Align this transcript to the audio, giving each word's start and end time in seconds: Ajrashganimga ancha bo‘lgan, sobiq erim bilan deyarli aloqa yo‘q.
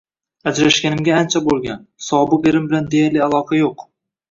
Ajrashganimga 0.51 1.13
ancha 1.17 1.41
bo‘lgan, 1.51 1.85
sobiq 2.07 2.51
erim 2.53 2.67
bilan 2.73 2.91
deyarli 2.97 3.25
aloqa 3.31 3.63
yo‘q. 3.63 3.89